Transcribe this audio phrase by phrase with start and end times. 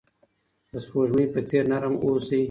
[0.71, 2.39] د سپوږمۍ په څیر نرم اوسئ.